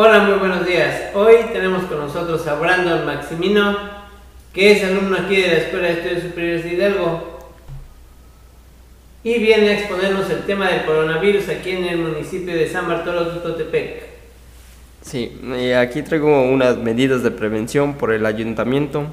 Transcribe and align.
Hola, 0.00 0.20
muy 0.20 0.38
buenos 0.38 0.64
días. 0.64 1.12
Hoy 1.12 1.34
tenemos 1.52 1.82
con 1.86 1.98
nosotros 1.98 2.46
a 2.46 2.54
Brandon 2.54 3.04
Maximino, 3.04 3.76
que 4.52 4.70
es 4.70 4.84
alumno 4.84 5.16
aquí 5.16 5.34
de 5.34 5.48
la 5.48 5.54
Escuela 5.54 5.88
de 5.88 5.94
Estudios 5.94 6.22
Superiores 6.22 6.62
de 6.62 6.72
Hidalgo 6.72 7.40
y 9.24 9.40
viene 9.40 9.70
a 9.70 9.72
exponernos 9.80 10.30
el 10.30 10.44
tema 10.44 10.70
del 10.70 10.84
coronavirus 10.84 11.48
aquí 11.48 11.70
en 11.72 11.84
el 11.86 11.98
municipio 11.98 12.54
de 12.54 12.70
San 12.70 12.86
Bartolo 12.86 13.26
Tutotepec. 13.26 14.04
Sí, 15.02 15.36
aquí 15.76 16.02
traigo 16.02 16.42
unas 16.42 16.76
medidas 16.76 17.24
de 17.24 17.32
prevención 17.32 17.94
por 17.94 18.12
el 18.12 18.24
ayuntamiento, 18.24 19.06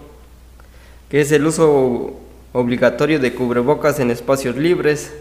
que 1.10 1.22
es 1.22 1.32
el 1.32 1.48
uso 1.48 2.14
obligatorio 2.54 3.20
de 3.20 3.34
cubrebocas 3.34 4.00
en 4.00 4.12
espacios 4.12 4.56
libres, 4.56 5.16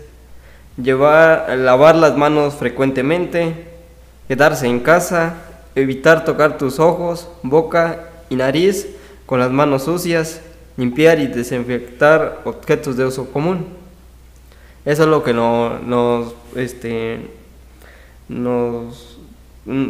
llevar, 0.76 1.56
lavar 1.56 1.96
las 1.96 2.18
manos 2.18 2.52
frecuentemente, 2.52 3.72
quedarse 4.28 4.66
en 4.66 4.80
casa, 4.80 5.52
evitar 5.74 6.24
tocar 6.24 6.58
tus 6.58 6.78
ojos, 6.78 7.28
boca 7.42 8.10
y 8.28 8.36
nariz 8.36 8.88
con 9.26 9.40
las 9.40 9.50
manos 9.50 9.84
sucias, 9.84 10.40
limpiar 10.76 11.18
y 11.20 11.26
desinfectar 11.26 12.42
objetos 12.44 12.96
de 12.96 13.06
uso 13.06 13.30
común. 13.30 13.66
Eso 14.84 15.04
es 15.04 15.08
lo 15.08 15.22
que 15.22 15.32
no, 15.32 15.78
nos, 15.78 16.34
este, 16.56 17.30
mm, 18.28 18.90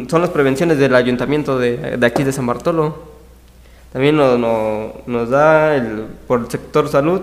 son 0.08 0.20
las 0.20 0.30
prevenciones 0.30 0.78
del 0.78 0.94
ayuntamiento 0.94 1.58
de, 1.58 1.96
de 1.96 2.06
aquí 2.06 2.22
de 2.22 2.32
San 2.32 2.46
Bartolo. 2.46 3.14
También 3.92 4.16
nos, 4.16 4.38
nos, 5.06 5.30
da 5.30 5.76
el, 5.76 6.06
por 6.26 6.40
el 6.40 6.50
sector 6.50 6.88
salud, 6.88 7.22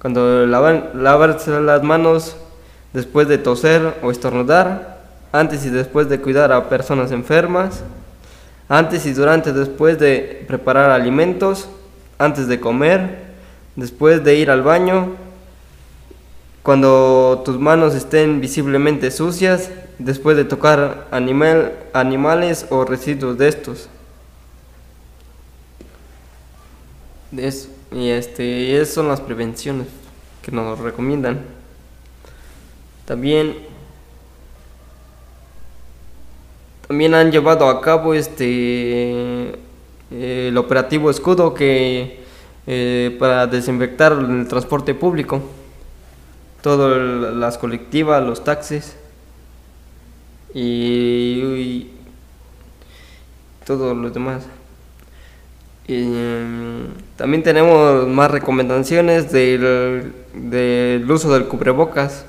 cuando 0.00 0.46
lavan, 0.46 0.90
lavarse 0.94 1.60
las 1.60 1.82
manos 1.82 2.36
después 2.92 3.28
de 3.28 3.38
toser 3.38 3.98
o 4.02 4.10
estornudar, 4.10 4.91
antes 5.32 5.64
y 5.64 5.70
después 5.70 6.08
de 6.08 6.20
cuidar 6.20 6.52
a 6.52 6.68
personas 6.68 7.10
enfermas, 7.10 7.82
antes 8.68 9.06
y 9.06 9.12
durante 9.12 9.52
después 9.52 9.98
de 9.98 10.44
preparar 10.46 10.90
alimentos, 10.90 11.68
antes 12.18 12.46
de 12.46 12.60
comer, 12.60 13.32
después 13.74 14.22
de 14.22 14.36
ir 14.36 14.50
al 14.50 14.62
baño, 14.62 15.16
cuando 16.62 17.42
tus 17.44 17.58
manos 17.58 17.94
estén 17.94 18.40
visiblemente 18.40 19.10
sucias, 19.10 19.70
después 19.98 20.36
de 20.36 20.44
tocar 20.44 21.08
animal, 21.10 21.72
animales 21.92 22.66
o 22.70 22.84
residuos 22.84 23.36
de 23.38 23.48
estos. 23.48 23.88
y 27.32 28.10
este, 28.10 28.76
esas 28.76 28.94
son 28.94 29.08
las 29.08 29.20
prevenciones 29.20 29.88
que 30.42 30.52
nos 30.52 30.78
recomiendan. 30.78 31.40
También, 33.06 33.71
también 36.92 37.14
han 37.14 37.32
llevado 37.32 37.70
a 37.70 37.80
cabo 37.80 38.12
este 38.12 39.58
el 40.10 40.58
operativo 40.58 41.08
escudo 41.08 41.54
que 41.54 42.20
eh, 42.66 43.16
para 43.18 43.46
desinfectar 43.46 44.12
el 44.12 44.46
transporte 44.46 44.94
público 44.94 45.40
todas 46.60 47.34
las 47.34 47.56
colectivas, 47.56 48.22
los 48.22 48.44
taxis 48.44 48.94
y, 50.52 51.88
todos 53.64 53.96
los 53.96 54.12
demás. 54.12 54.44
Mm, 55.88 57.16
también 57.16 57.42
tenemos 57.42 58.06
más 58.06 58.30
recomendaciones 58.30 59.32
del, 59.32 60.12
del, 60.34 61.10
uso 61.10 61.32
del 61.32 61.46
cubrebocas. 61.46 62.26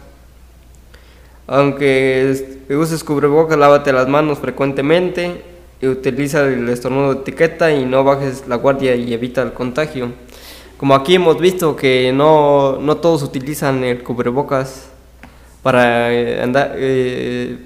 Aunque 1.47 2.65
uses 2.69 3.03
cubrebocas, 3.03 3.57
lávate 3.57 3.91
las 3.91 4.07
manos 4.07 4.39
frecuentemente 4.39 5.41
y 5.81 5.87
utiliza 5.87 6.45
el 6.45 6.69
estornudo 6.69 7.13
de 7.13 7.21
etiqueta 7.21 7.71
y 7.71 7.85
no 7.85 8.03
bajes 8.03 8.47
la 8.47 8.55
guardia 8.55 8.95
y 8.95 9.13
evita 9.13 9.41
el 9.41 9.51
contagio. 9.51 10.11
Como 10.77 10.95
aquí 10.95 11.15
hemos 11.15 11.39
visto 11.39 11.75
que 11.75 12.11
no, 12.13 12.77
no 12.79 12.97
todos 12.97 13.23
utilizan 13.23 13.83
el 13.83 14.03
cubrebocas 14.03 14.89
para 15.61 16.13
eh, 16.13 16.41
eh, 16.75 17.57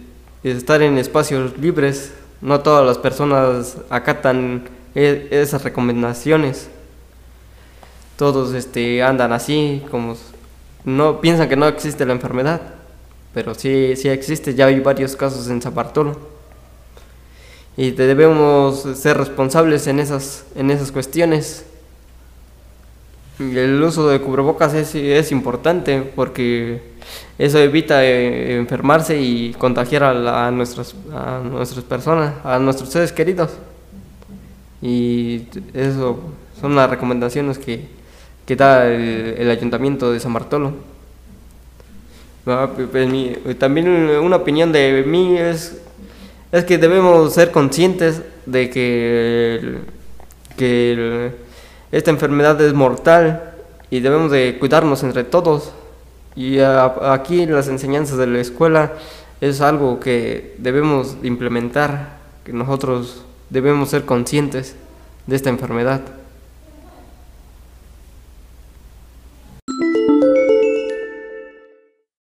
estar 0.44 0.82
en 0.82 0.98
espacios 0.98 1.58
libres, 1.58 2.14
no 2.42 2.60
todas 2.62 2.86
las 2.86 2.98
personas 2.98 3.78
acatan 3.90 4.66
e, 4.94 5.28
esas 5.32 5.64
recomendaciones. 5.64 6.70
Todos 8.18 8.54
este, 8.54 9.04
andan 9.04 9.32
así, 9.34 9.84
como 9.92 10.16
no 10.86 11.22
piensan 11.22 11.50
que 11.50 11.56
no 11.56 11.68
existe 11.68 12.06
la 12.06 12.14
enfermedad, 12.14 12.62
pero 13.34 13.54
sí, 13.54 13.96
sí 13.96 14.10
existe, 14.10 14.54
ya 14.56 14.66
hay 14.68 14.80
varios 14.80 15.16
casos 15.16 15.50
en 15.50 15.62
Zapartolo. 15.62 16.18
Y 17.76 17.92
debemos 17.92 18.82
ser 18.96 19.18
responsables 19.18 19.86
en 19.88 20.00
esas, 20.00 20.46
en 20.56 20.72
esas 20.72 20.92
cuestiones. 20.92 21.66
El 23.40 23.82
uso 23.84 24.10
de 24.10 24.20
cubrebocas 24.20 24.74
es, 24.74 24.96
es 24.96 25.32
importante 25.32 26.02
porque 26.16 26.82
eso 27.38 27.60
evita 27.60 28.04
eh, 28.04 28.58
enfermarse 28.58 29.22
y 29.22 29.54
contagiar 29.54 30.04
a, 30.04 30.50
nuestras, 30.50 30.96
a 31.14 31.40
nuestras 31.44 31.84
personas, 31.86 32.34
a 32.44 32.58
nuestros 32.58 32.90
seres 32.90 33.12
queridos. 33.12 33.52
Y 34.82 35.44
eso 35.74 36.20
son 36.60 36.76
las 36.76 36.90
recomendaciones 36.90 37.60
que, 37.60 37.88
que 38.46 38.56
da 38.56 38.88
el, 38.88 39.50
ayuntamiento 39.50 40.12
de 40.12 40.20
San 40.20 40.34
Bartolo. 40.34 40.74
También 43.58 43.90
una 43.90 44.38
opinión 44.38 44.72
de 44.72 45.04
mí 45.06 45.38
es, 45.38 45.82
es 46.52 46.64
que 46.64 46.78
debemos 46.78 47.34
ser 47.34 47.52
conscientes 47.52 48.22
de 48.46 48.70
que, 48.70 49.80
que 50.56 51.32
esta 51.92 52.12
enfermedad 52.12 52.62
es 52.62 52.74
mortal 52.74 53.54
y 53.90 54.00
debemos 54.00 54.32
de 54.32 54.58
cuidarnos 54.60 55.04
entre 55.04 55.26
todos. 55.26 55.74
Y 56.38 56.60
aquí 56.60 57.46
las 57.48 57.68
enseñanzas 57.68 58.18
de 58.18 58.28
la 58.28 58.40
escuela 58.40 58.94
es 59.42 59.60
algo 59.60 60.00
que 60.00 60.56
debemos 60.58 61.18
implementar, 61.24 62.18
que 62.46 62.54
nosotros 62.54 63.26
debemos 63.50 63.90
ser 63.90 64.06
conscientes 64.06 64.76
de 65.26 65.36
esta 65.36 65.50
enfermedad. 65.50 66.02